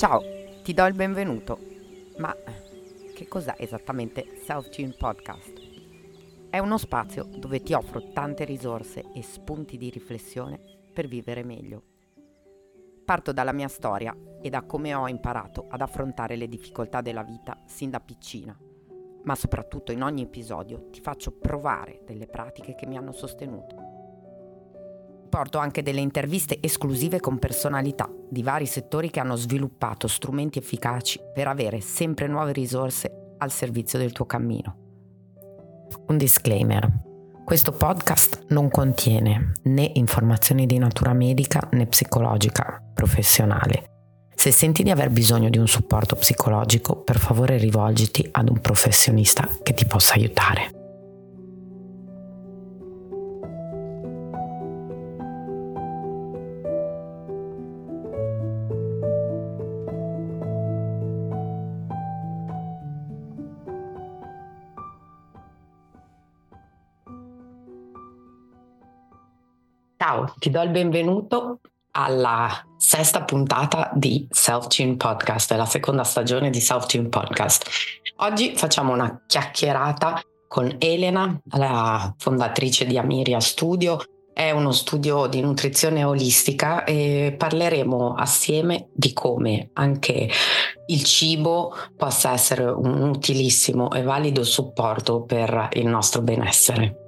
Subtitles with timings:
[0.00, 0.22] Ciao,
[0.62, 1.58] ti do il benvenuto.
[2.16, 2.34] Ma
[3.14, 5.52] che cos'è esattamente Self Tune Podcast?
[6.48, 10.58] È uno spazio dove ti offro tante risorse e spunti di riflessione
[10.90, 11.82] per vivere meglio.
[13.04, 17.60] Parto dalla mia storia e da come ho imparato ad affrontare le difficoltà della vita
[17.66, 18.58] sin da piccina,
[19.24, 23.89] ma soprattutto in ogni episodio ti faccio provare delle pratiche che mi hanno sostenuto
[25.30, 31.20] Porto anche delle interviste esclusive con personalità di vari settori che hanno sviluppato strumenti efficaci
[31.32, 34.76] per avere sempre nuove risorse al servizio del tuo cammino.
[36.08, 36.90] Un disclaimer.
[37.44, 43.84] Questo podcast non contiene né informazioni di natura medica né psicologica professionale.
[44.34, 49.48] Se senti di aver bisogno di un supporto psicologico, per favore rivolgiti ad un professionista
[49.62, 50.79] che ti possa aiutare.
[70.02, 72.48] Ciao, ti do il benvenuto alla
[72.78, 77.68] sesta puntata di Self Tune Podcast, la seconda stagione di Self Tune Podcast.
[78.20, 83.98] Oggi facciamo una chiacchierata con Elena, la fondatrice di Amiria Studio.
[84.32, 90.30] È uno studio di nutrizione olistica e parleremo assieme di come anche
[90.86, 96.99] il cibo possa essere un utilissimo e valido supporto per il nostro benessere.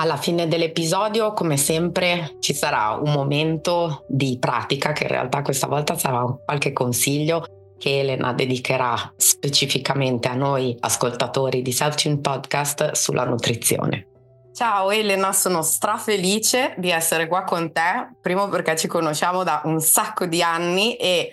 [0.00, 5.66] Alla fine dell'episodio, come sempre, ci sarà un momento di pratica che in realtà questa
[5.66, 7.44] volta sarà qualche consiglio
[7.76, 14.06] che Elena dedicherà specificamente a noi ascoltatori di Self-Tune Podcast sulla nutrizione.
[14.52, 19.80] Ciao Elena, sono strafelice di essere qua con te, primo perché ci conosciamo da un
[19.80, 21.32] sacco di anni e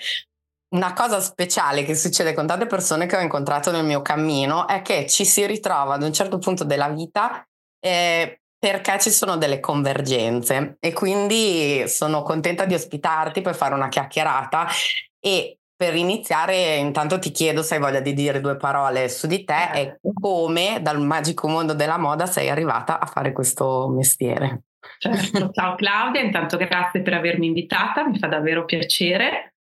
[0.69, 4.81] una cosa speciale che succede con tante persone che ho incontrato nel mio cammino è
[4.81, 7.47] che ci si ritrova ad un certo punto della vita
[7.79, 13.89] eh, perché ci sono delle convergenze e quindi sono contenta di ospitarti per fare una
[13.89, 14.65] chiacchierata
[15.19, 19.43] e per iniziare intanto ti chiedo se hai voglia di dire due parole su di
[19.43, 24.63] te e come dal magico mondo della moda sei arrivata a fare questo mestiere.
[24.97, 25.51] Certo.
[25.53, 29.53] Ciao Claudia, intanto grazie per avermi invitata, mi fa davvero piacere,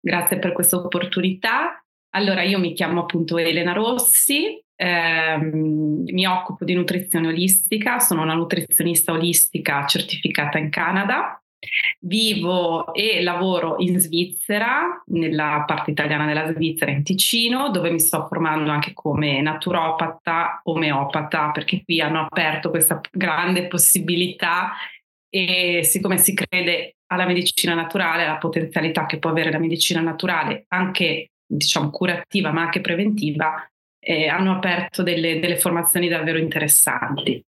[0.00, 1.80] grazie per questa opportunità.
[2.16, 8.34] Allora io mi chiamo appunto Elena Rossi, Ehm, mi occupo di nutrizione olistica, sono una
[8.34, 11.42] nutrizionista olistica certificata in Canada.
[12.00, 18.26] Vivo e lavoro in Svizzera, nella parte italiana della Svizzera, in Ticino, dove mi sto
[18.28, 24.74] formando anche come naturopata, omeopata, perché qui hanno aperto questa grande possibilità
[25.28, 30.66] e siccome si crede alla medicina naturale, alla potenzialità che può avere la medicina naturale,
[30.68, 33.68] anche diciamo curativa ma anche preventiva,
[34.00, 37.42] eh, hanno aperto delle, delle, formazioni davvero interessanti.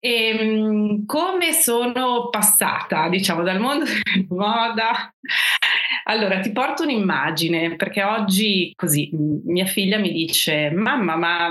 [0.00, 5.14] E, ehm, come sono passata, diciamo, dal mondo della moda?
[6.04, 11.48] Allora, ti porto un'immagine, perché oggi così mia figlia mi dice, mamma, ma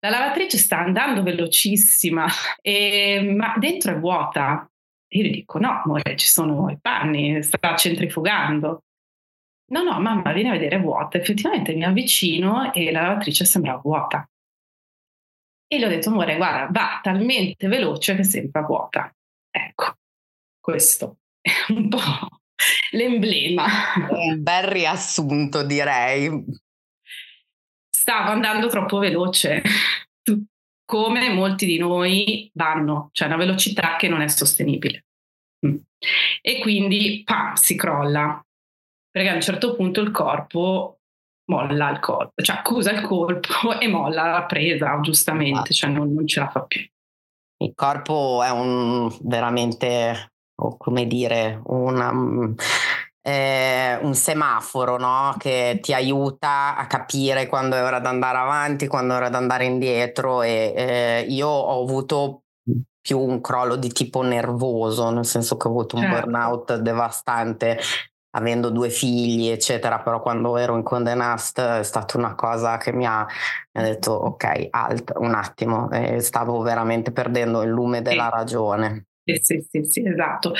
[0.00, 2.26] la lavatrice sta andando velocissima,
[2.60, 4.70] e, ma dentro è vuota.
[5.08, 8.82] io gli dico, no, amore, ci sono i panni, sta centrifugando.
[9.70, 11.18] No, no, mamma, vieni a vedere vuota.
[11.18, 14.28] Effettivamente mi avvicino e la lavatrice sembra vuota.
[15.70, 19.14] E le ho detto, amore, guarda, va talmente veloce che sembra vuota.
[19.50, 19.96] Ecco,
[20.58, 22.00] questo è un po'
[22.92, 23.66] l'emblema.
[24.10, 26.44] Un bel riassunto, direi.
[27.90, 29.62] Stava andando troppo veloce,
[30.86, 35.04] come molti di noi vanno, cioè una velocità che non è sostenibile.
[35.66, 35.76] Mm.
[36.40, 38.42] E quindi, pam, si crolla
[39.18, 41.00] perché a un certo punto il corpo
[41.46, 43.48] molla il colpo, cioè accusa il colpo
[43.80, 46.80] e molla la presa, giustamente, cioè non, non ce la fa più.
[47.60, 52.12] Il corpo è un veramente, come dire, una,
[53.20, 55.34] eh, un semaforo no?
[55.36, 59.34] che ti aiuta a capire quando è ora di andare avanti, quando è ora di
[59.34, 62.42] andare indietro e eh, io ho avuto
[63.00, 66.20] più un crollo di tipo nervoso, nel senso che ho avuto un certo.
[66.20, 67.80] burnout devastante
[68.30, 72.92] avendo due figli, eccetera, però quando ero in Conde Nast è stata una cosa che
[72.92, 73.26] mi ha,
[73.72, 79.06] mi ha detto ok, alt, un attimo, e stavo veramente perdendo il lume della ragione.
[79.24, 80.54] Sì, sì, sì, sì, esatto.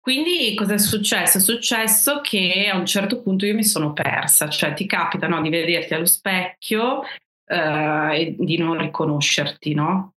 [0.00, 1.38] Quindi cosa è successo?
[1.38, 5.40] È successo che a un certo punto io mi sono persa, cioè ti capita no,
[5.40, 7.02] di vederti allo specchio
[7.46, 10.11] eh, e di non riconoscerti, no?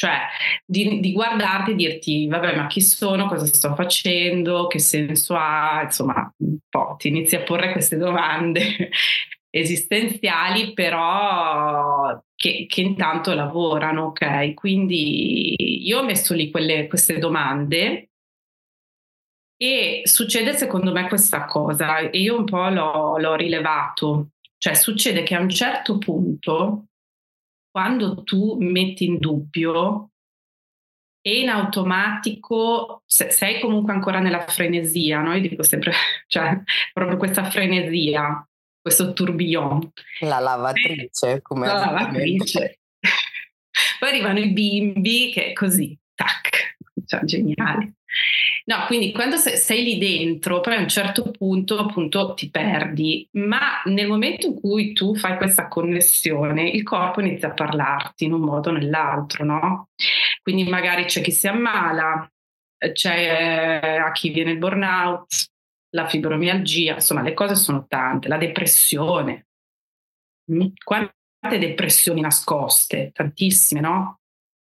[0.00, 0.20] Cioè
[0.64, 5.82] di, di, guardarti e dirti vabbè ma chi sono, cosa sto facendo, che senso ha,
[5.82, 8.88] insomma un po' ti inizi a porre queste domande
[9.50, 14.54] esistenziali però che, che, intanto lavorano, ok?
[14.54, 15.54] Quindi
[15.86, 18.08] io ho messo lì quelle, queste domande
[19.58, 25.24] e succede secondo me questa cosa e io un po' l'ho, l'ho rilevato, cioè succede
[25.24, 26.86] che a un certo punto
[27.70, 30.10] quando tu metti in dubbio
[31.22, 35.34] e in automatico se, sei comunque ancora nella frenesia, no?
[35.34, 35.92] Io dico sempre,
[36.26, 36.60] cioè
[36.92, 38.46] proprio questa frenesia,
[38.80, 39.92] questo tourbillon.
[40.20, 42.80] La lavatrice, come La lavatrice.
[43.98, 46.76] Poi arrivano i bimbi che è così, tac,
[47.06, 47.94] cioè geniale.
[48.66, 53.82] No, quindi quando sei lì dentro, poi a un certo punto appunto ti perdi, ma
[53.86, 58.42] nel momento in cui tu fai questa connessione, il corpo inizia a parlarti in un
[58.42, 59.88] modo o nell'altro, no?
[60.42, 62.30] Quindi magari c'è chi si ammala,
[62.92, 65.48] c'è eh, a chi viene il burnout,
[65.90, 69.46] la fibromialgia, insomma le cose sono tante, la depressione.
[70.52, 70.66] Mm?
[70.84, 73.10] Quante depressioni nascoste?
[73.12, 74.19] Tantissime, no?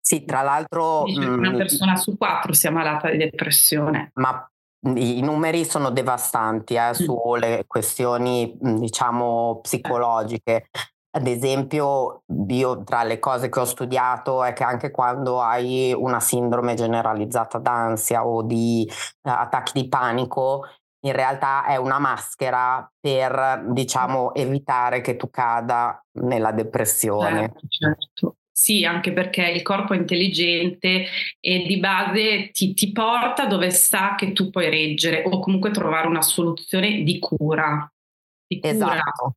[0.07, 1.05] Sì, tra l'altro...
[1.05, 4.11] una mm, persona su quattro si è malata di depressione.
[4.13, 4.47] Ma
[4.93, 6.91] i numeri sono devastanti eh, mm.
[6.91, 10.67] sulle questioni, mm, diciamo, psicologiche.
[11.09, 16.19] Ad esempio, io tra le cose che ho studiato è che anche quando hai una
[16.19, 20.67] sindrome generalizzata d'ansia o di uh, attacchi di panico,
[20.99, 27.39] in realtà è una maschera per, diciamo, evitare che tu cada nella depressione.
[27.39, 28.35] Certo, certo.
[28.57, 31.07] Sì, anche perché il corpo è intelligente
[31.41, 36.07] e di base ti, ti, porta dove sa che tu puoi reggere o comunque trovare
[36.07, 37.85] una soluzione di cura.
[38.47, 38.73] Di cura.
[38.73, 39.35] Esatto.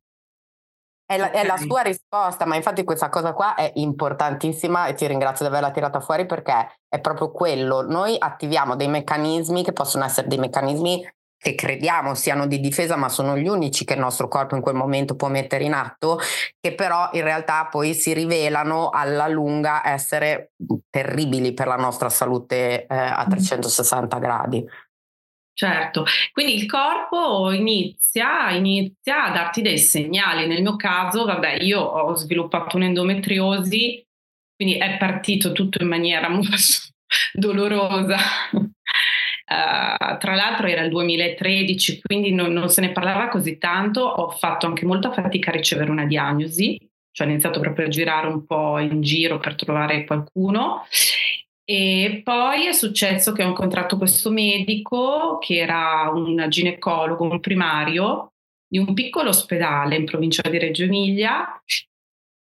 [1.05, 5.05] È la, è la, sua risposta, ma infatti questa cosa qua è importantissima e ti
[5.05, 7.81] ringrazio di averla tirata fuori perché è proprio quello.
[7.81, 11.05] Noi attiviamo dei meccanismi che possono essere dei meccanismi
[11.39, 14.75] che crediamo siano di difesa, ma sono gli unici che il nostro corpo in quel
[14.75, 16.19] momento può mettere in atto,
[16.59, 20.51] che però in realtà poi si rivelano alla lunga essere
[20.89, 24.19] terribili per la nostra salute eh, a 360 mm.
[24.19, 24.65] gradi.
[25.53, 30.47] Certo, quindi il corpo inizia, inizia a darti dei segnali.
[30.47, 34.05] Nel mio caso, vabbè, io ho sviluppato un'endometriosi,
[34.55, 36.55] quindi è partito tutto in maniera molto
[37.33, 38.17] dolorosa
[39.49, 44.01] Uh, tra l'altro era il 2013, quindi non, non, se ne parlava così tanto.
[44.01, 46.77] Ho fatto anche molta fatica a ricevere una diagnosi,
[47.11, 50.85] cioè ho iniziato proprio a girare un po' in giro per trovare qualcuno.
[51.63, 58.33] E poi è successo che ho incontrato questo medico che era un ginecologo, un primario
[58.67, 61.59] di un piccolo ospedale in provincia di Reggio Emilia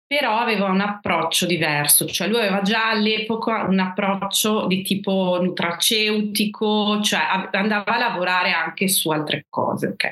[0.08, 7.02] però aveva un approccio diverso, cioè lui aveva già all'epoca un approccio di tipo nutraceutico,
[7.02, 7.20] cioè
[7.52, 10.12] andava a lavorare anche su altre cose, ok?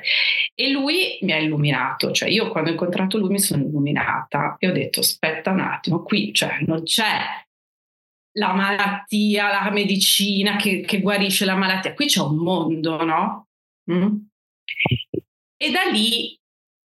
[0.53, 4.67] E lui mi ha illuminato, cioè io quando ho incontrato lui mi sono illuminata e
[4.67, 7.17] ho detto aspetta un attimo, qui cioè non c'è
[8.37, 13.47] la malattia, la medicina che, che guarisce la malattia, qui c'è un mondo, no?
[13.89, 14.15] Mm?
[15.55, 16.37] E da lì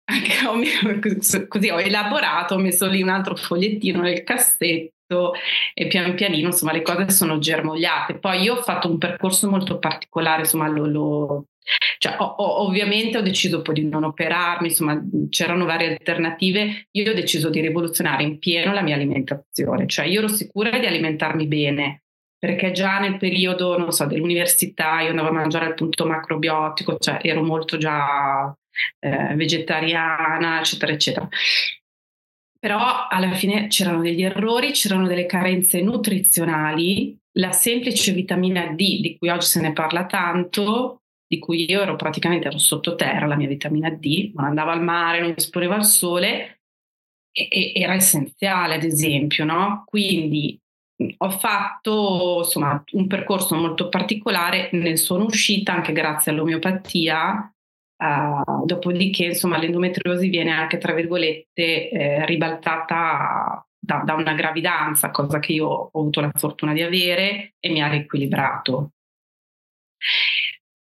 [1.48, 5.32] così ho elaborato, ho messo lì un altro fogliettino nel cassetto
[5.74, 8.18] e pian pianino insomma le cose sono germogliate.
[8.18, 11.46] Poi io ho fatto un percorso molto particolare, insomma lo, lo
[11.98, 17.10] cioè, ho, ho, ovviamente ho deciso poi di non operarmi, insomma c'erano varie alternative, io
[17.10, 21.46] ho deciso di rivoluzionare in pieno la mia alimentazione, cioè io ero sicura di alimentarmi
[21.46, 22.02] bene,
[22.38, 27.18] perché già nel periodo, non so, dell'università io andavo a mangiare al punto macrobiotico, cioè
[27.22, 28.54] ero molto già
[28.98, 31.28] eh, vegetariana, eccetera, eccetera.
[32.58, 39.16] Però alla fine c'erano degli errori, c'erano delle carenze nutrizionali, la semplice vitamina D di
[39.18, 43.48] cui oggi se ne parla tanto, di cui io ero praticamente ero sottoterra, la mia
[43.48, 46.60] vitamina D, non andavo al mare, non mi esponevo al sole,
[47.32, 49.82] e, e, era essenziale ad esempio, no?
[49.84, 50.58] Quindi
[51.18, 57.50] ho fatto insomma un percorso molto particolare, ne sono uscita anche grazie all'omeopatia
[57.98, 65.38] Uh, dopodiché, insomma, l'endometriosi viene anche, tra virgolette, eh, ribaltata da, da, una gravidanza, cosa
[65.38, 68.90] che io ho avuto la fortuna di avere e mi ha riequilibrato.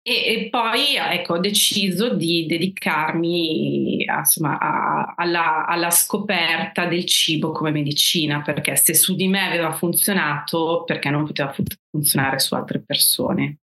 [0.02, 7.52] E, e poi ecco, ho deciso di dedicarmi insomma, a, alla, alla scoperta del cibo
[7.52, 11.54] come medicina, perché se su di me aveva funzionato, perché non poteva
[11.90, 13.58] funzionare su altre persone.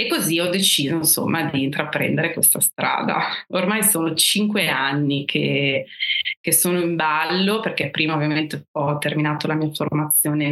[0.00, 3.18] E così ho deciso insomma di intraprendere questa strada.
[3.48, 5.88] Ormai sono cinque anni che,
[6.40, 10.48] che sono in ballo perché prima ovviamente ho terminato la mia formazione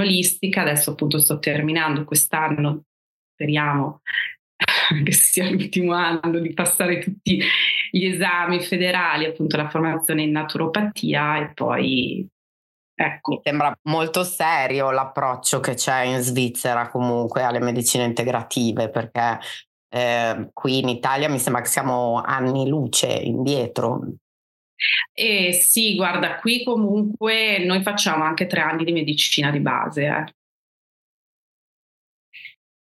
[0.00, 2.86] olistica, adesso appunto sto terminando quest'anno,
[3.34, 4.00] speriamo
[5.04, 7.40] che sia l'ultimo anno di passare tutti
[7.92, 12.28] gli esami federali, appunto la formazione in naturopatia e poi
[13.00, 13.34] Ecco.
[13.34, 19.38] Mi sembra molto serio l'approccio che c'è in Svizzera comunque alle medicine integrative, perché
[19.88, 24.00] eh, qui in Italia mi sembra che siamo anni luce indietro.
[25.12, 30.04] Eh sì, guarda, qui comunque noi facciamo anche tre anni di medicina di base.
[30.04, 30.34] Eh.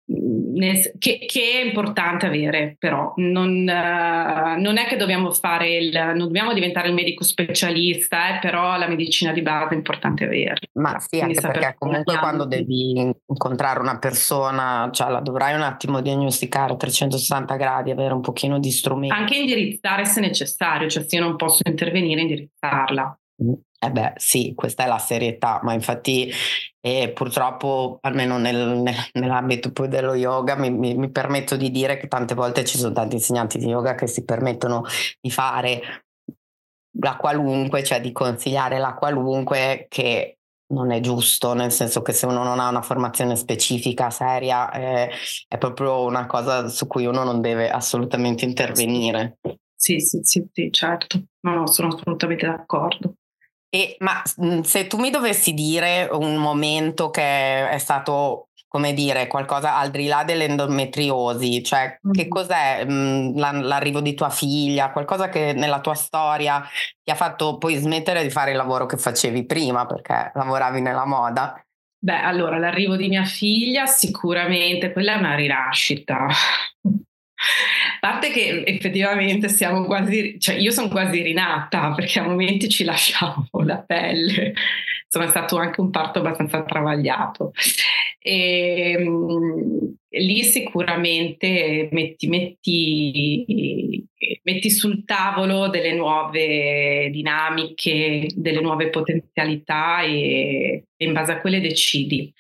[0.09, 6.19] Che, che, è importante avere, però non, uh, non, è che dobbiamo fare il, non
[6.19, 10.59] dobbiamo diventare il medico specialista, eh, però la medicina di base è importante avere.
[10.75, 12.93] Ma sì, anche perché comunque quando devi
[13.27, 18.61] incontrare una persona, cioè la dovrai un attimo diagnosticare a 360 gradi, avere un pochino
[18.61, 19.15] di strumenti.
[19.15, 23.19] Anche indirizzare se necessario, cioè se io non posso intervenire, indirizzarla.
[23.43, 23.53] Mm.
[23.79, 26.33] Eh beh, sì, questa è la serietà, ma infatti
[26.87, 28.81] eh, purtroppo, almeno nel,
[29.14, 32.95] nell'ambito poi dello yoga, mi, mi, mi, permetto di dire che tante volte ci sono
[32.95, 34.85] tanti insegnanti di yoga che si permettono
[35.21, 36.05] di fare
[37.00, 40.38] la qualunque, cioè di consigliare la qualunque che
[40.69, 45.11] non è giusto, nel senso che se uno non ha una formazione specifica, seria, eh,
[45.49, 49.38] è proprio una cosa su cui uno non deve assolutamente intervenire.
[49.75, 53.14] Sì, sì, sì, sì certo, no, no, sono assolutamente d'accordo.
[53.76, 59.26] E, ma mhmm, se tu mi dovessi dire un momento che è stato, come dire,
[59.26, 62.12] qualcosa al di là dell'endometriosi, cioè mm.
[62.12, 66.66] che cos'è mh, mhmm, l'arrivo di tua figlia, qualcosa che nella tua storia
[67.02, 71.04] ti ha fatto poi smettere di fare il lavoro che facevi prima perché lavoravi nella
[71.04, 71.61] moda?
[71.99, 76.28] Beh, allora l'arrivo di mia figlia sicuramente, quella è una rinascita.
[78.00, 82.85] A parte che effettivamente siamo quasi, cioè io sono quasi rinata perché a momenti ci
[82.85, 84.53] lasciamo la pelle,
[85.05, 87.53] insomma è stato anche un parto abbastanza travagliato.
[88.19, 94.05] E, mh, lì sicuramente metti, metti,
[94.43, 101.61] metti sul tavolo delle nuove dinamiche, delle nuove potenzialità e, e in base a quelle
[101.61, 102.33] decidi.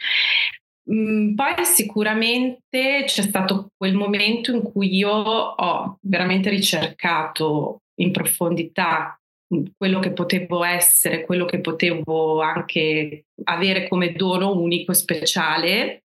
[0.92, 9.18] Mm, poi sicuramente c'è stato quel momento in cui io ho veramente ricercato in profondità
[9.52, 16.04] mm, quello che potevo essere, quello che potevo anche avere come dono unico e speciale.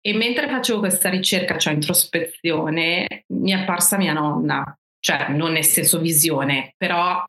[0.00, 5.64] E mentre facevo questa ricerca, cioè introspezione, mi è apparsa mia nonna, cioè non nel
[5.64, 7.24] senso visione, però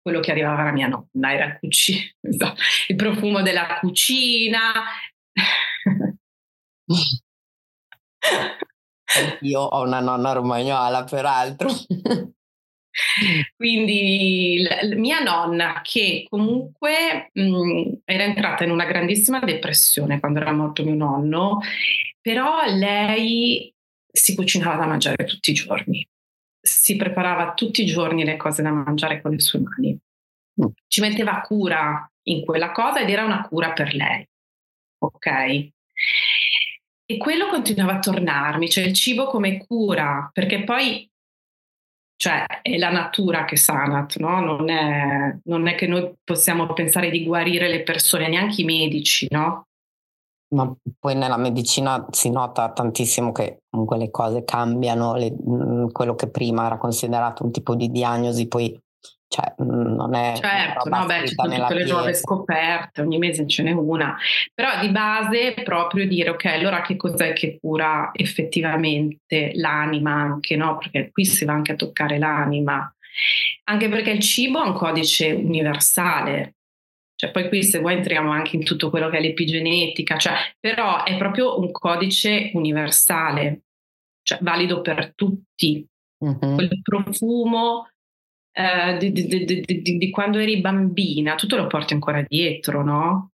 [0.00, 2.02] quello che arrivava da mia nonna era cucina,
[2.88, 4.84] il profumo della cucina,
[9.42, 11.68] Io ho una nonna romagnola, peraltro.
[13.56, 20.52] Quindi la, mia nonna, che comunque mh, era entrata in una grandissima depressione quando era
[20.52, 21.60] morto mio nonno,
[22.20, 23.72] però lei
[24.10, 26.06] si cucinava da mangiare tutti i giorni,
[26.60, 29.98] si preparava tutti i giorni le cose da mangiare con le sue mani,
[30.62, 30.66] mm.
[30.86, 34.26] ci metteva cura in quella cosa ed era una cura per lei.
[34.98, 35.72] Ok?
[37.06, 41.08] E quello continuava a tornarmi, cioè il cibo come cura, perché poi
[42.16, 44.40] cioè, è la natura che sana, no?
[44.40, 49.26] non, è, non è che noi possiamo pensare di guarire le persone, neanche i medici,
[49.30, 49.66] no?
[50.54, 55.34] Ma poi nella medicina si nota tantissimo che comunque le cose cambiano, le,
[55.90, 58.78] quello che prima era considerato un tipo di diagnosi poi
[59.34, 63.48] cioè, mhmm, non è certo, no, beh, ci sono tutte le nuove scoperte, ogni mese
[63.48, 64.16] ce n'è una,
[64.54, 70.78] però di base proprio dire ok, allora che cos'è che cura effettivamente l'anima anche, no?
[70.78, 72.94] Perché qui si va anche a toccare l'anima,
[73.64, 76.54] anche perché il cibo è un codice universale,
[77.16, 81.02] cioè poi qui se vuoi entriamo anche in tutto quello che è l'epigenetica, cioè, però
[81.02, 83.62] è proprio un codice universale,
[84.22, 85.84] cioè valido per tutti.
[86.24, 86.54] Mm-hmm.
[86.54, 87.88] Quel profumo
[88.56, 93.30] eh, di, di, di, di, quando eri bambina, tu te lo porti ancora dietro, no?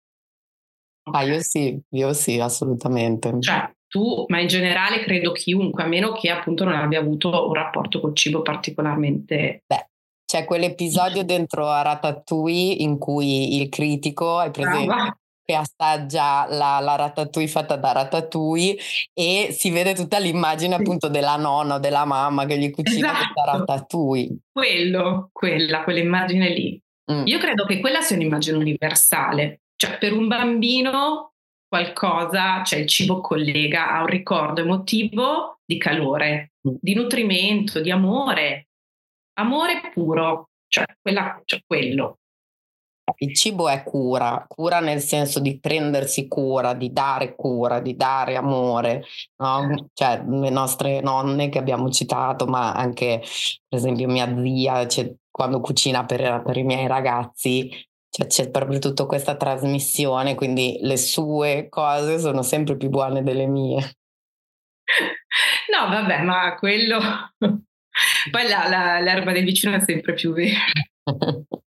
[1.12, 3.36] Ah, io sì, io sì, assolutamente.
[3.40, 7.54] Cioè, tu, ma in generale credo chiunque, a meno che appunto non abbia avuto un
[7.54, 9.64] rapporto col cibo particolarmente...
[9.66, 9.90] Beh,
[10.26, 15.18] c'è quell'episodio dentro a Ratatouille in cui il critico, hai presente?
[15.48, 18.76] Che assaggia la, la ratatouille fatta da ratatouille
[19.14, 23.32] e si vede tutta l'immagine appunto della nonna o della mamma che gli cucina esatto.
[23.34, 24.38] questa ratatouille.
[24.52, 26.82] Quello, quella, quell'immagine lì.
[27.10, 27.28] Mm.
[27.28, 31.32] Io credo che quella sia un'immagine universale, cioè per un bambino
[31.66, 36.76] qualcosa, cioè il cibo collega a un ricordo emotivo di calore, mm.
[36.82, 38.68] di nutrimento, di amore,
[39.40, 42.18] amore puro, cioè, quella, cioè quello.
[43.16, 48.36] Il cibo è cura, cura nel senso di prendersi cura, di dare cura, di dare
[48.36, 49.06] amore,
[49.38, 49.90] no?
[49.94, 53.22] Cioè, le nostre nonne che abbiamo citato, ma anche
[53.68, 57.70] per esempio mia zia, cioè, quando cucina per, per, i miei ragazzi,
[58.10, 63.48] cioè, c'è proprio tutta questa trasmissione, quindi le sue cose sono sempre più buone delle
[63.48, 63.98] mie.
[65.72, 67.00] No, vabbè, ma quello...
[68.32, 70.60] Poi la, la, l'erba del vicino è sempre più vera.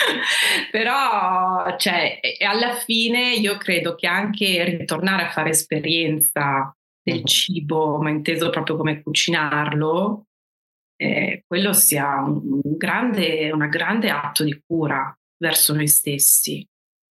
[0.70, 8.10] Però, cioè, alla fine io credo che anche ritornare a fare esperienza del cibo, ma
[8.10, 10.26] inteso proprio come cucinarlo,
[10.96, 16.66] eh, quello sia un grande, un grande atto di cura verso noi stessi.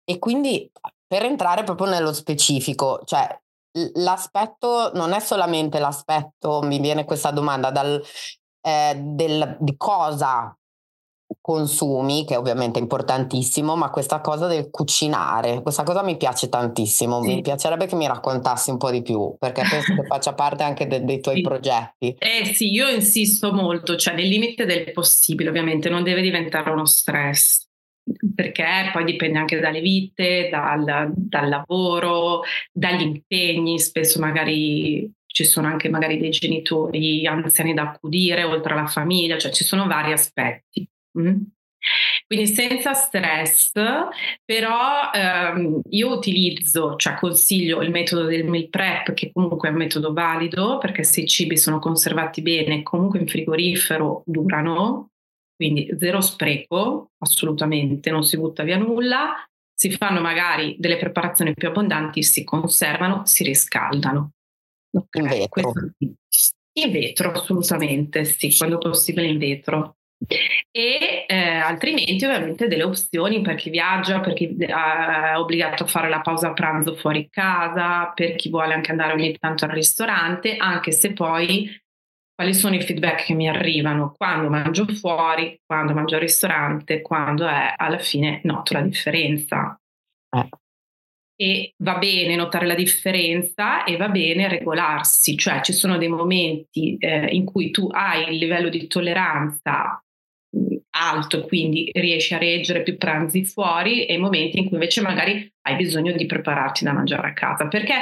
[0.04, 0.70] E quindi
[1.06, 3.26] per entrare proprio nello specifico, cioè
[3.94, 8.02] l'aspetto non è solamente l'aspetto, mi viene questa domanda, dal,
[8.60, 10.56] eh, del, di cosa
[11.40, 17.22] consumi, che ovviamente è importantissimo, ma questa cosa del cucinare, questa cosa mi piace tantissimo,
[17.22, 17.34] sì.
[17.34, 20.86] mi piacerebbe che mi raccontassi un po' di più, perché penso che faccia parte anche
[20.86, 21.40] de- dei tuoi sì.
[21.42, 22.16] progetti.
[22.18, 26.86] Eh sì, io insisto molto, cioè nel limite del possibile, ovviamente non deve diventare uno
[26.86, 27.64] stress
[28.34, 32.42] perché poi dipende anche dalle vite, dal, dal, lavoro,
[32.72, 38.86] dagli impegni, spesso magari ci sono anche magari dei genitori anziani da accudire, oltre alla
[38.86, 40.88] famiglia, cioè ci sono vari aspetti.
[41.18, 41.42] Mm?
[42.26, 43.72] Quindi senza stress,
[44.44, 49.78] però ehm, io utilizzo, cioè consiglio il metodo del meal prep, che comunque è un
[49.78, 55.10] metodo valido, perché se i cibi sono conservati bene, comunque in frigorifero durano,
[55.54, 59.34] quindi zero spreco, assolutamente, non si butta via nulla,
[59.72, 64.32] si fanno magari delle preparazioni più abbondanti, si conservano, si riscaldano.
[64.90, 65.72] Okay, in vetro.
[66.72, 69.96] in vetro, assolutamente, sì, quando possibile in vetro
[70.70, 75.86] e eh, altrimenti ovviamente delle opzioni per chi viaggia, per chi eh, è obbligato a
[75.86, 80.56] fare la pausa pranzo fuori casa, per chi vuole anche andare ogni tanto al ristorante,
[80.56, 81.70] anche se poi
[82.34, 87.46] quali sono i feedback che mi arrivano quando mangio fuori, quando mangio al ristorante, quando
[87.46, 89.78] è alla fine noto la differenza.
[90.30, 90.48] Eh.
[91.38, 96.96] E va bene notare la differenza e va bene regolarsi, cioè ci sono dei momenti
[96.96, 100.00] eh, in cui tu hai il livello di tolleranza
[100.98, 105.76] alto, quindi riesci a reggere più pranzi fuori e momenti in cui invece magari hai
[105.76, 107.94] bisogno di prepararti da mangiare a casa, perché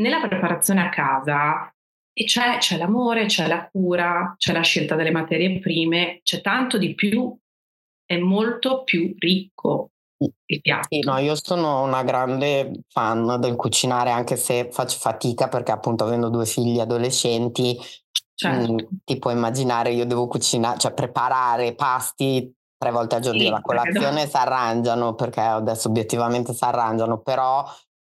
[0.00, 1.72] nella preparazione a casa
[2.12, 6.94] c'è, c'è l'amore, c'è la cura, c'è la scelta delle materie prime, c'è tanto di
[6.94, 7.34] più,
[8.04, 9.90] è molto più ricco
[10.46, 10.88] il piatto.
[10.90, 16.04] Sì, no, io sono una grande fan del cucinare, anche se faccio fatica perché appunto
[16.04, 17.78] avendo due figli adolescenti
[18.40, 18.72] Certo.
[18.72, 23.38] Mm, ti puoi immaginare, io devo cucinare, cioè preparare pasti tre volte al giorno.
[23.38, 27.62] Sì, la colazione si arrangiano perché adesso obiettivamente si arrangiano, però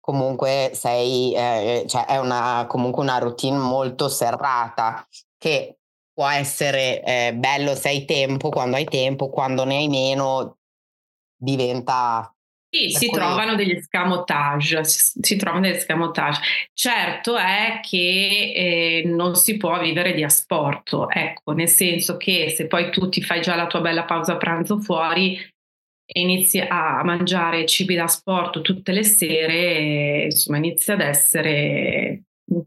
[0.01, 5.07] comunque sei, eh, cioè è una, comunque una routine molto serrata
[5.37, 5.77] che
[6.11, 10.57] può essere eh, bello se hai tempo, quando hai tempo, quando ne hai meno
[11.37, 12.34] diventa
[12.75, 16.41] sì, si trovano degli scamotage, si, si, trovano degli scamotage.
[16.73, 22.67] Certo è che eh, non si può vivere di asporto, ecco, nel senso che se
[22.67, 25.39] poi tu ti fai già la tua bella pausa pranzo fuori
[26.07, 32.24] e inizi a mangiare cibi da sport tutte le sere, insomma, inizia ad essere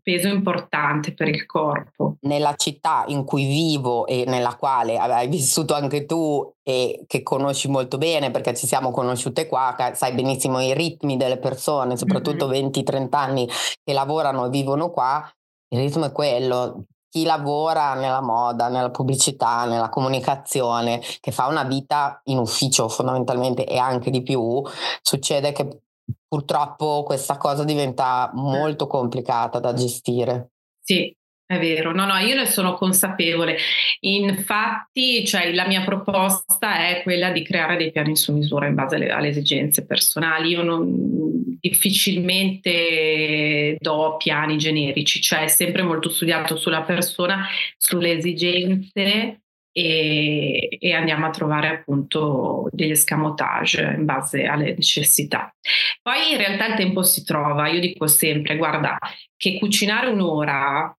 [0.07, 2.15] peso importante per il corpo.
[2.21, 7.67] Nella città in cui vivo e nella quale hai vissuto anche tu e che conosci
[7.67, 12.67] molto bene perché ci siamo conosciute qua, sai benissimo i ritmi delle persone, soprattutto mm-hmm.
[12.67, 13.49] 20-30 anni
[13.83, 15.29] che lavorano e vivono qua,
[15.73, 16.85] il ritmo è quello.
[17.09, 23.65] Chi lavora nella moda, nella pubblicità, nella comunicazione, che fa una vita in ufficio fondamentalmente
[23.65, 24.61] e anche di più,
[25.01, 25.81] succede che
[26.27, 30.49] purtroppo questa cosa diventa molto complicata da gestire.
[30.81, 33.57] Sì, è vero, no, no, io ne sono consapevole.
[34.01, 38.95] Infatti, cioè, la mia proposta è quella di creare dei piani su misura in base
[38.95, 40.49] alle, alle esigenze personali.
[40.49, 49.43] Io non, difficilmente do piani generici, cioè è sempre molto studiato sulla persona, sulle esigenze
[49.77, 55.53] e, e, andiamo a trovare appunto degli escamotage in base alle necessità.
[56.01, 58.97] Poi in realtà il tempo si trova, io dico sempre, guarda,
[59.35, 60.91] che cucinare un'ora,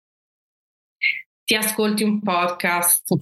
[1.45, 3.13] ti ascolti un podcast,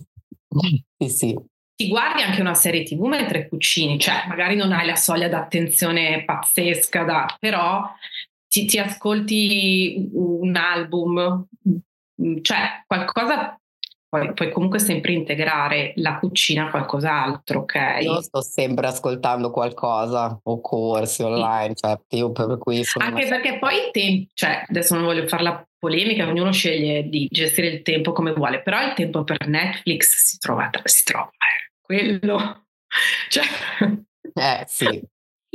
[0.99, 1.39] sì, sì.
[1.75, 6.23] ti guardi anche una serie tv mentre cucini, cioè magari non hai la soglia d'attenzione
[6.27, 7.83] pazzesca, da, però
[8.47, 11.47] ti, ti ascolti un album,
[12.43, 13.59] cioè qualcosa
[14.09, 17.99] poi puoi comunque sempre integrare la cucina a qualcos'altro, ok?
[18.01, 23.29] Io sto sempre ascoltando qualcosa o corsi online, cioè io per cui Anche una...
[23.29, 27.69] perché poi il tempo, cioè adesso non voglio fare la polemica, ognuno sceglie di gestire
[27.69, 31.73] il tempo come vuole, però il tempo per Netflix si trova, si trova, eh.
[31.81, 32.67] quello,
[33.29, 33.45] cioè...
[34.39, 35.03] Eh sì,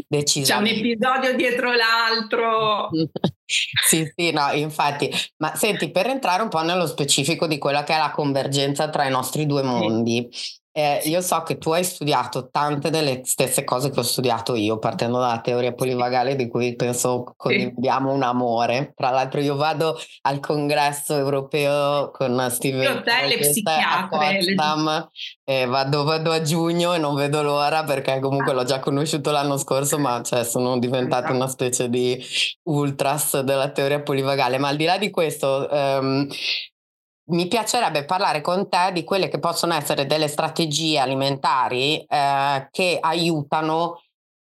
[0.08, 2.90] c'è un episodio dietro l'altro.
[3.46, 5.10] sì, sì, no, infatti.
[5.38, 9.06] Ma senti, per entrare un po' nello specifico di quella che è la convergenza tra
[9.06, 10.61] i nostri due mondi, sì.
[10.74, 14.80] Eh, io so che tu hai studiato tante delle stesse cose che ho studiato io,
[14.80, 18.94] partendo dalla teoria polivagale di cui penso condividiamo un amore.
[18.96, 25.10] Tra l'altro io vado al congresso europeo con Steven a Potsdam,
[25.44, 29.58] eh, vado, vado, a giugno e non vedo l'ora perché comunque l'ho già conosciuto l'anno
[29.58, 31.36] scorso, ma cioè, sono diventata esatto.
[31.36, 32.18] una specie di
[32.64, 34.58] ultras della teoria polivagale.
[34.58, 36.28] Ma al di là di questo, ehm,
[37.32, 42.98] mi piacerebbe parlare con te di quelle che possono essere delle strategie alimentari eh, che
[43.00, 44.00] aiutano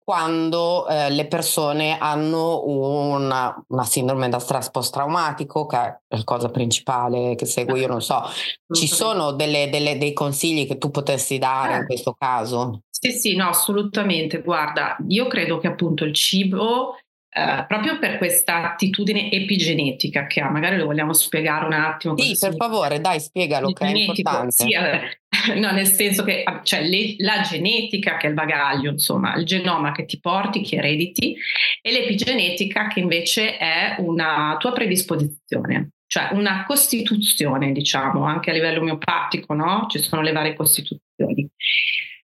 [0.08, 6.48] quando eh, le persone hanno una, una, sindrome da stress post-traumatico, che è la cosa
[6.48, 8.24] principale che seguo io, non so,
[8.72, 11.86] ci sono delle, delle, dei consigli che tu potessi dare in eh.
[11.86, 12.84] questo caso?
[12.90, 14.42] Sì, sì, no, assolutamente.
[14.42, 16.96] Guarda, io credo che appunto il cibo
[17.38, 22.18] Uh, proprio per questa attitudine epigenetica che ha, magari lo vogliamo spiegare un attimo.
[22.18, 24.52] Sì, per favore, dai, spiegalo che è importante.
[24.52, 24.74] Sì,
[25.60, 29.92] no, nel senso che cioè, le, la genetica che è il bagaglio, insomma, il genoma
[29.92, 31.36] che ti porti, che erediti,
[31.80, 38.80] e l'epigenetica che invece è una tua predisposizione, cioè una costituzione, diciamo, anche a livello
[38.80, 39.86] omeopatico, no?
[39.88, 41.48] Ci sono le varie costituzioni.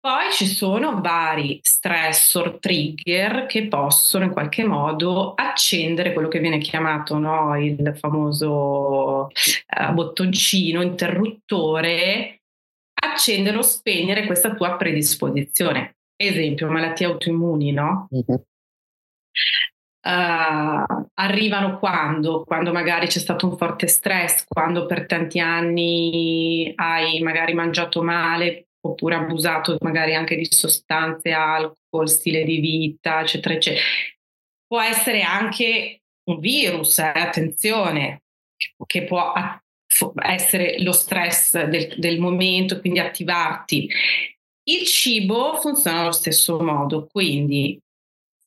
[0.07, 6.59] Poi ci sono vari stressor, trigger che possono in qualche modo accendere quello che viene
[6.59, 12.43] chiamato no, il famoso uh, bottoncino, interruttore,
[12.95, 15.97] accendere o spegnere questa tua predisposizione.
[16.15, 18.07] Esempio, malattie autoimmuni, no?
[18.09, 18.45] Uh-huh.
[20.07, 22.45] Uh, arrivano quando?
[22.45, 28.69] Quando magari c'è stato un forte stress, quando per tanti anni hai magari mangiato male,
[28.91, 33.85] oppure abusato magari anche di sostanze, alcol, stile di vita, eccetera, eccetera.
[34.67, 38.23] Può essere anche un virus, eh, attenzione,
[38.87, 39.33] che può
[40.23, 43.89] essere lo stress del, del momento, quindi attivarti.
[44.69, 47.81] Il cibo funziona allo stesso modo, quindi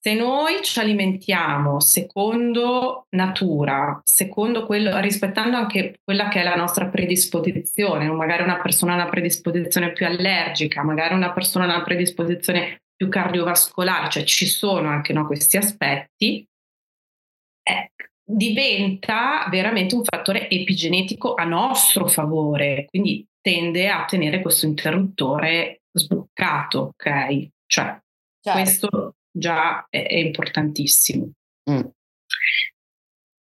[0.02, 6.88] se noi ci alimentiamo secondo natura, secondo quello, rispettando anche quella che è la nostra
[6.88, 12.84] predisposizione, magari una persona ha una predisposizione più allergica, magari una persona ha una predisposizione
[12.96, 16.48] più cardiovascolare, cioè ci sono anche no, questi aspetti,
[17.62, 17.92] eh,
[18.24, 26.94] diventa veramente un fattore epigenetico a nostro favore, quindi tende a tenere questo interruttore sbloccato,
[26.94, 27.48] ok?
[27.66, 28.00] Cioè,
[28.42, 28.52] certo.
[28.52, 31.32] questo già è, è importantissimo.
[31.70, 31.82] Mm.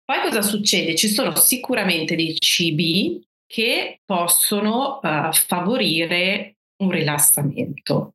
[0.06, 0.96] Poi cosa succede?
[0.96, 8.14] Ci sono sicuramente dei cibi che possono uh, favorire un rilassamento,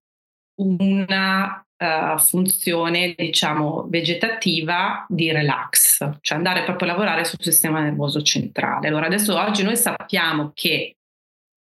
[0.61, 8.23] una uh, funzione, diciamo, vegetativa di relax, cioè andare proprio a lavorare sul sistema nervoso
[8.23, 8.87] centrale.
[8.87, 10.97] Allora, adesso oggi noi sappiamo che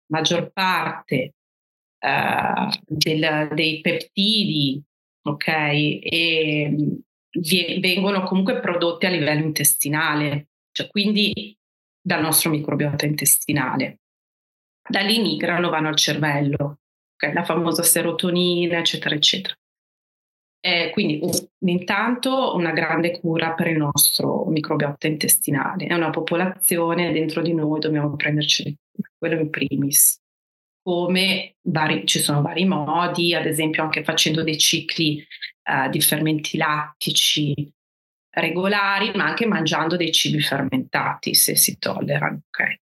[0.07, 1.33] la maggior parte
[2.05, 4.81] uh, del, dei peptidi
[5.25, 5.47] ok?
[5.47, 7.01] E
[7.79, 11.57] vengono comunque prodotti a livello intestinale, cioè quindi
[12.01, 13.99] dal nostro microbiota intestinale.
[14.87, 16.79] Da lì migrano, vanno al cervello,
[17.15, 17.33] okay?
[17.33, 19.55] la famosa serotonina, eccetera, eccetera.
[20.59, 21.21] E quindi
[21.65, 25.85] intanto una grande cura per il nostro microbiota intestinale.
[25.85, 28.75] È una popolazione dentro di noi, dobbiamo prenderci
[29.17, 30.23] quello in primis
[30.85, 35.25] come vari, ci sono vari modi, ad esempio anche facendo dei cicli
[35.63, 37.73] uh, di fermenti lattici
[38.29, 42.41] regolari, ma anche mangiando dei cibi fermentati se si tollerano.
[42.49, 42.79] Okay.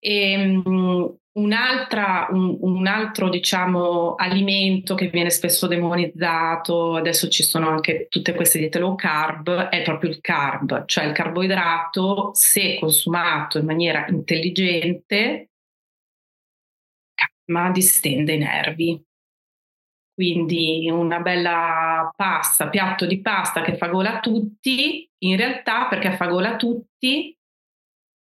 [0.00, 7.68] E, um, Un'altra, un, un, altro diciamo, alimento che viene spesso demonizzato, adesso ci sono
[7.68, 13.58] anche tutte queste diete low carb, è proprio il carb, cioè il carboidrato se consumato
[13.58, 15.50] in maniera intelligente
[17.50, 19.02] ma distende i nervi.
[20.14, 26.16] Quindi una bella pasta, piatto di pasta che fa gola a tutti, in realtà perché
[26.16, 27.32] fa gola a tutti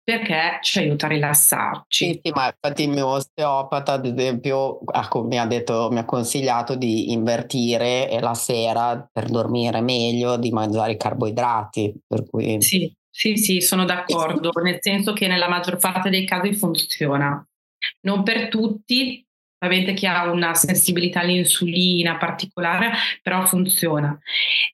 [0.07, 2.05] perché ci aiuta a rilassarci.
[2.05, 4.79] Sì, sì, ma infatti il mio osteopata, ad esempio,
[5.25, 10.93] mi ha, detto, mi ha consigliato di invertire la sera per dormire meglio, di mangiare
[10.93, 11.93] i carboidrati.
[12.29, 12.61] Cui...
[12.61, 17.45] Sì, sì, sì, sono d'accordo, nel senso che nella maggior parte dei casi funziona.
[18.01, 19.25] Non per tutti,
[19.59, 24.17] ovviamente chi ha una sensibilità all'insulina particolare, però funziona.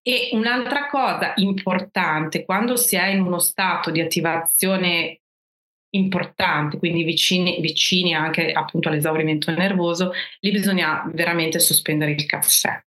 [0.01, 5.19] E un'altra cosa importante, quando si è in uno stato di attivazione
[5.93, 12.83] importante, quindi vicini, vicini anche appunto all'esaurimento nervoso, lì bisogna veramente sospendere il caffè.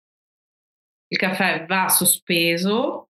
[1.08, 3.08] Il caffè va sospeso,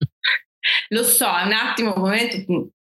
[0.90, 2.72] lo so, è un attimo, un momento,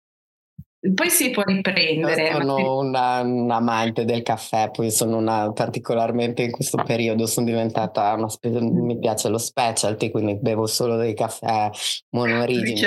[0.95, 2.29] poi si può riprendere.
[2.29, 7.47] Io sono una, un amante del caffè, poi sono una, particolarmente in questo periodo sono
[7.47, 11.71] diventata una spe- mi piace lo specialty, quindi bevo solo dei caffè
[12.11, 12.81] monorigini.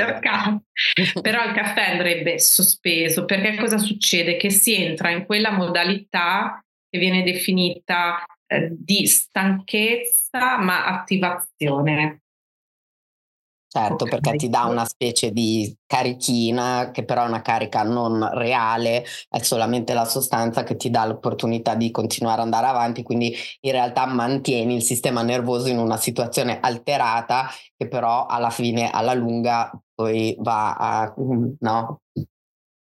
[1.22, 4.36] Però il caffè andrebbe sospeso perché cosa succede?
[4.36, 12.24] Che si entra in quella modalità che viene definita eh, di stanchezza ma attivazione.
[13.76, 19.04] Certo, perché ti dà una specie di carichina che però è una carica non reale,
[19.28, 23.72] è solamente la sostanza che ti dà l'opportunità di continuare ad andare avanti, quindi in
[23.74, 29.70] realtà mantieni il sistema nervoso in una situazione alterata che però alla fine, alla lunga,
[29.94, 31.14] poi va a...
[31.60, 32.00] no?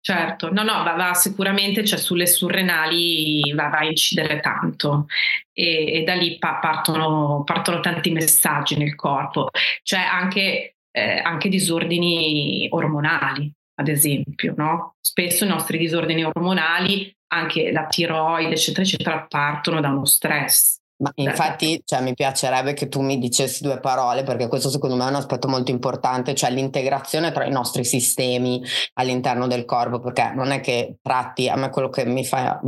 [0.05, 5.07] Certo, no, no, va, va sicuramente, cioè sulle surrenali va, va a incidere tanto
[5.52, 9.48] e, e da lì pa- partono, partono tanti messaggi nel corpo,
[9.83, 14.55] cioè anche eh, anche disordini ormonali, ad esempio.
[14.57, 14.94] No?
[15.00, 20.81] Spesso i nostri disordini ormonali, anche la tiroide, eccetera, eccetera, partono da uno stress.
[21.02, 25.04] Ma infatti cioè, mi piacerebbe che tu mi dicessi due parole perché questo secondo me
[25.04, 28.62] è un aspetto molto importante, cioè l'integrazione tra i nostri sistemi
[28.94, 32.60] all'interno del corpo, perché non è che tratti, a me quello che mi fa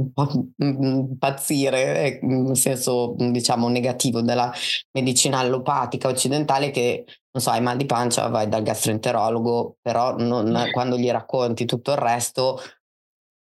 [0.56, 4.52] impazzire, in senso diciamo negativo della
[4.90, 10.68] medicina allopatica occidentale, che non so, hai mal di pancia, vai dal gastroenterologo, però non,
[10.72, 12.60] quando gli racconti tutto il resto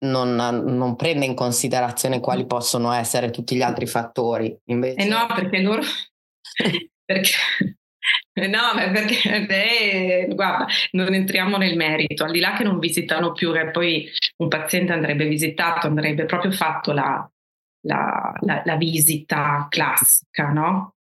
[0.02, 4.56] non, non, prende in considerazione quali possono essere tutti gli altri fattori.
[4.66, 4.96] Invece...
[4.96, 5.82] Eh no, perché loro...
[7.04, 7.30] perché...
[8.34, 13.52] No, perché beh, guarda, non entriamo nel merito, al di là che non visitano più,
[13.52, 17.30] che poi un paziente andrebbe visitato, andrebbe proprio fatto la,
[17.82, 20.91] la, la, la visita classica, no?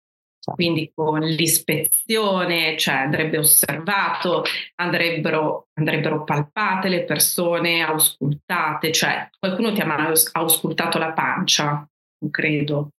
[0.41, 0.53] Certo.
[0.55, 4.43] Quindi con l'ispezione, cioè andrebbe osservato,
[4.75, 12.31] andrebbero, andrebbero palpate le persone, auscultate, cioè qualcuno ti ha mai auscultato la pancia, non
[12.31, 12.89] credo.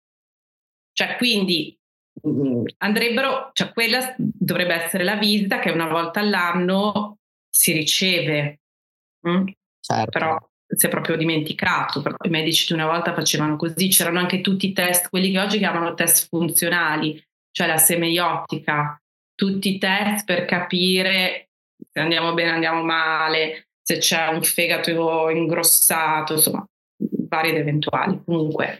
[0.93, 1.77] Cioè quindi
[2.25, 7.17] mm, andrebbero, cioè quella dovrebbe essere la visita che una volta all'anno
[7.49, 8.61] si riceve.
[9.27, 9.47] Mm?
[9.81, 10.11] Certo.
[10.11, 14.69] Però si è proprio dimenticato, i medici di una volta facevano così, c'erano anche tutti
[14.69, 17.21] i test, quelli che oggi chiamano test funzionali,
[17.53, 18.99] cioè la semeiotica,
[19.35, 21.49] tutti i test per capire
[21.91, 26.65] se andiamo bene, andiamo male, se c'è un fegato ingrossato, insomma,
[27.29, 28.19] vari ed eventuali.
[28.25, 28.79] Comunque,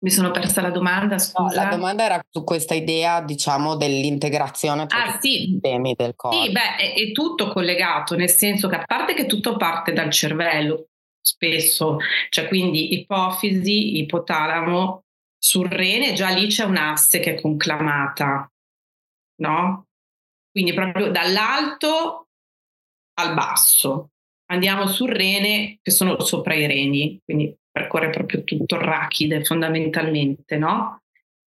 [0.00, 1.62] mi sono persa la domanda, scusa.
[1.62, 5.54] No, la domanda era su questa idea, diciamo, dell'integrazione tra ah, sì.
[5.54, 6.42] i temi del corpo.
[6.42, 10.10] Sì, beh, è, è, tutto collegato, nel senso che a parte che tutto parte dal
[10.10, 10.88] cervello,
[11.20, 11.96] spesso,
[12.28, 15.04] cioè quindi ipofisi, ipotalamo,
[15.38, 18.50] sul rene già lì c'è un'asse che è conclamata,
[19.42, 19.86] no?
[20.50, 22.28] Quindi proprio dall'alto
[23.14, 24.10] al basso.
[24.50, 30.56] Andiamo sul rene che sono sopra i reni, quindi percorre proprio tutto il rachide fondamentalmente,
[30.56, 31.02] no?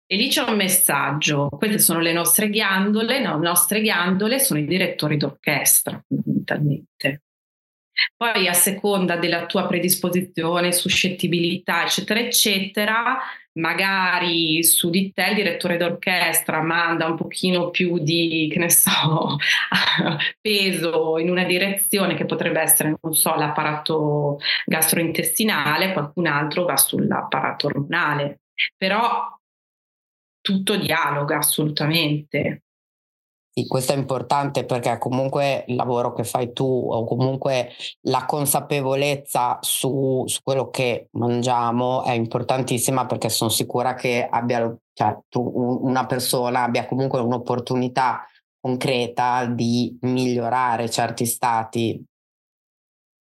[0.07, 4.59] E lì c'è un messaggio, queste sono le nostre ghiandole, no, le nostre ghiandole sono
[4.59, 7.23] i direttori d'orchestra fondamentalmente.
[8.17, 13.19] Poi a seconda della tua predisposizione, suscettibilità, eccetera, eccetera,
[13.55, 19.37] magari su di te il direttore d'orchestra manda un pochino più di, che ne so,
[20.41, 27.67] peso in una direzione che potrebbe essere, non so, l'apparato gastrointestinale, qualcun altro va sull'apparato
[27.67, 28.41] ormonale.
[28.77, 29.29] Però
[30.41, 32.63] tutto dialoga assolutamente.
[33.53, 37.71] Sì, questo è importante perché comunque il lavoro che fai tu o comunque
[38.03, 45.19] la consapevolezza su, su quello che mangiamo è importantissima perché sono sicura che abbia, cioè,
[45.29, 45.43] tu,
[45.83, 48.25] una persona abbia comunque un'opportunità
[48.61, 52.05] concreta di migliorare certi stati.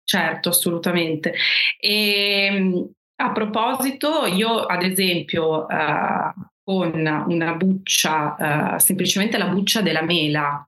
[0.03, 1.33] Certo, assolutamente.
[1.79, 9.81] E ehm, a proposito, io ad esempio uh, con una buccia, uh, semplicemente la buccia
[9.81, 10.63] della mela.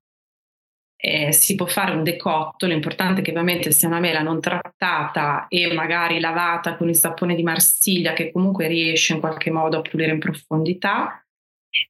[1.03, 5.47] eh, si può fare un decotto, l'importante è che ovviamente sia una mela non trattata
[5.47, 9.81] e magari lavata con il sapone di Marsiglia che comunque riesce in qualche modo a
[9.81, 11.23] pulire in profondità.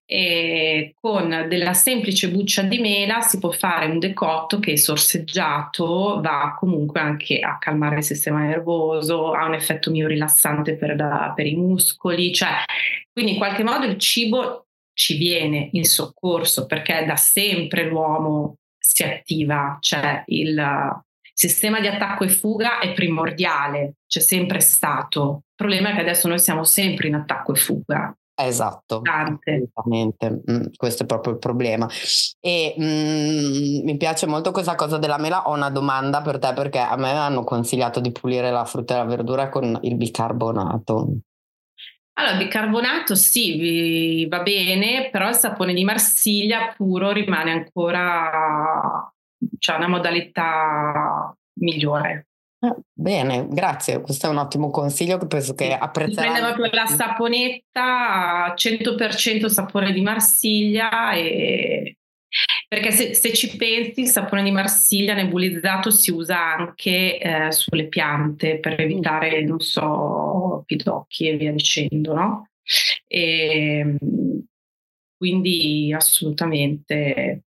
[0.05, 6.55] E con della semplice buccia di mela si può fare un decotto che sorseggiato va
[6.59, 11.47] comunque anche a calmare il sistema nervoso, ha un effetto mio rilassante per, da, per
[11.47, 12.63] i muscoli, cioè
[13.11, 19.03] quindi in qualche modo il cibo ci viene in soccorso perché da sempre l'uomo si
[19.03, 21.01] attiva, cioè il
[21.33, 25.43] sistema di attacco e fuga è primordiale, c'è sempre stato.
[25.47, 28.15] Il problema è che adesso noi siamo sempre in attacco e fuga.
[28.43, 29.01] Esatto,
[29.89, 31.87] mm, questo è proprio il problema.
[32.39, 35.47] E mm, mi piace molto questa cosa della mela.
[35.47, 38.97] Ho una domanda per te perché a me hanno consigliato di pulire la frutta e
[38.97, 41.17] la verdura con il bicarbonato.
[42.13, 49.11] Allora, bicarbonato sì, va bene, però il sapone di Marsiglia puro rimane ancora,
[49.57, 52.30] c'è una modalità migliore.
[52.93, 56.31] Bene, grazie, questo è un ottimo consiglio che penso che apprezzerà.
[56.31, 61.97] Prende proprio la saponetta, 100% sapone di Marsiglia e
[62.67, 67.87] perché se, se, ci pensi, il sapone di Marsiglia nebulizzato si usa anche eh, sulle
[67.87, 72.49] piante per evitare, non so, pidocchi e via dicendo, no?
[73.07, 73.97] E, ehm,
[75.17, 77.43] quindi assolutamente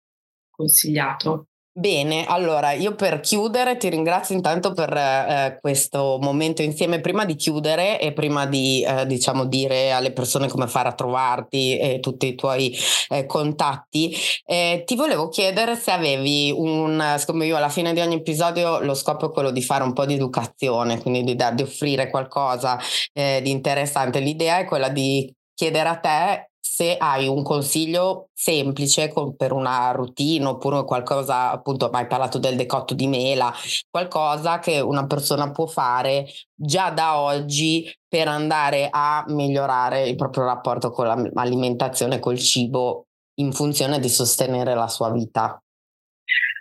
[0.49, 1.47] consigliato.
[1.75, 7.01] Bene, allora io per chiudere ti ringrazio intanto per eh, questo momento insieme.
[7.01, 11.75] Prima di chiudere e prima di eh, diciamo dire alle persone come fare a trovarti
[11.79, 12.77] e tutti i tuoi
[13.09, 18.15] eh, contatti, eh, ti volevo chiedere se avevi un, siccome io alla fine di ogni
[18.17, 22.11] episodio lo scopo è quello di fare un po' di educazione, quindi di, di offrire
[22.11, 22.79] qualcosa
[23.13, 24.19] eh, di interessante.
[24.19, 29.91] L'idea è quella di chiedere a te se hai un consiglio semplice con, per una
[29.91, 33.53] routine oppure qualcosa, appunto, hai parlato del decotto di mela,
[33.91, 40.45] qualcosa che una persona può fare già da oggi per andare a migliorare il proprio
[40.45, 43.05] rapporto con l'alimentazione, col cibo,
[43.35, 45.61] in funzione di sostenere la sua vita.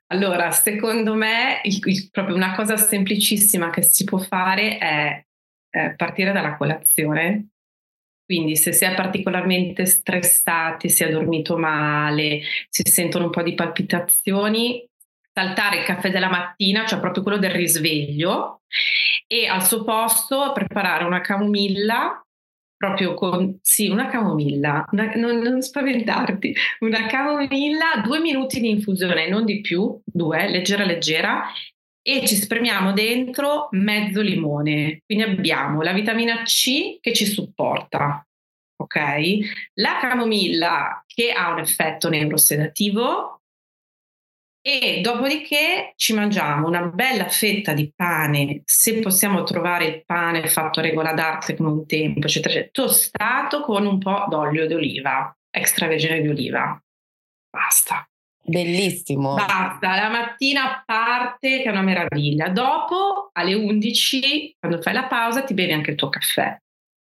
[0.08, 5.24] Allora, secondo me, il, il, proprio una cosa semplicissima che si può fare è
[5.70, 7.51] eh, partire dalla colazione
[8.32, 12.40] quindi se si è particolarmente stressati, si è dormito male,
[12.70, 14.88] si sentono un po' di palpitazioni,
[15.34, 18.62] saltare il caffè della mattina, cioè proprio quello del risveglio,
[19.26, 22.24] e al suo posto preparare una camomilla,
[22.74, 29.28] proprio con, sì, una camomilla, una, non, non, spaventarti, una camomilla, due minuti di infusione,
[29.28, 31.44] non di più, due, leggera leggera,
[32.02, 35.02] e ci spremiamo dentro mezzo limone.
[35.06, 38.26] Quindi abbiamo la vitamina C che ci supporta,
[38.76, 39.38] ok?
[39.74, 43.42] La camomilla che ha un effetto neurosedativo
[44.64, 50.78] e dopodiché ci mangiamo una bella fetta di pane, se possiamo trovare il pane fatto
[50.78, 56.20] a regola d'arte come un tempo, eccetera, eccetera, tostato con un po' d'olio d'oliva, extravergine
[56.20, 56.80] di oliva.
[57.50, 58.06] Basta.
[58.44, 59.34] Bellissimo.
[59.34, 62.48] Basta, la mattina parte che è una meraviglia.
[62.48, 66.56] Dopo alle 11, quando fai la pausa, ti bevi anche il tuo caffè.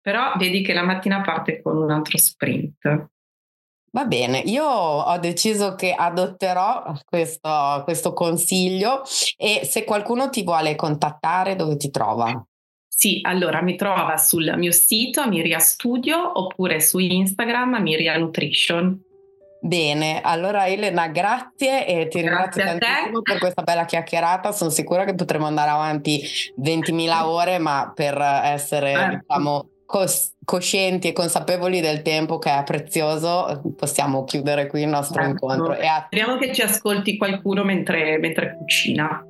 [0.01, 3.09] Però vedi che la mattina parte con un altro sprint.
[3.89, 9.01] Va bene, io ho deciso che adotterò questo, questo consiglio
[9.37, 12.45] e se qualcuno ti vuole contattare, dove ti trova?
[12.87, 18.99] Sì, allora mi trova sul mio sito Miria Studio oppure su Instagram Miria Nutrition.
[19.59, 24.51] Bene, allora Elena, grazie e ti ringrazio tantissimo per questa bella chiacchierata.
[24.51, 26.21] Sono sicura che potremo andare avanti
[26.61, 29.17] 20.000 ore, ma per essere, certo.
[29.17, 35.23] diciamo, cos- coscienti e consapevoli del tempo che è prezioso, possiamo chiudere qui il nostro
[35.23, 35.29] certo.
[35.31, 35.71] incontro.
[35.73, 36.03] A...
[36.05, 39.25] Speriamo che ci ascolti qualcuno mentre, mentre cucina.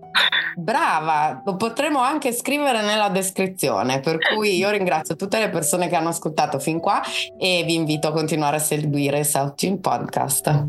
[0.58, 5.96] Brava, lo potremo anche scrivere nella descrizione, per cui io ringrazio tutte le persone che
[5.96, 7.02] hanno ascoltato fin qua
[7.38, 10.66] e vi invito a continuare a seguire South Gym Podcast.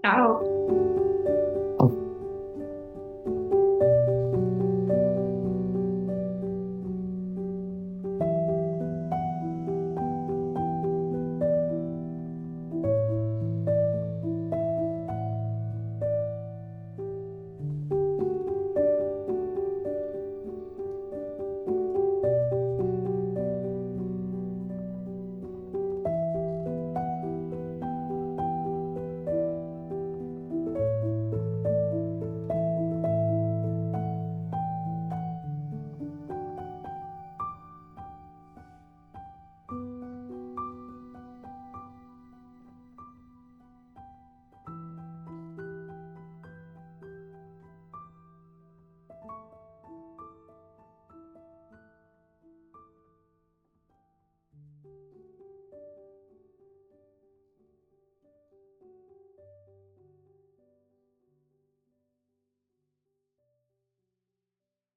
[0.00, 0.93] Ciao!